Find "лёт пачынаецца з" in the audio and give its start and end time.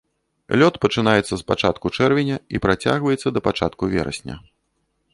0.61-1.45